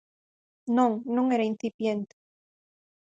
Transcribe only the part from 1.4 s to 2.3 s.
incipiente.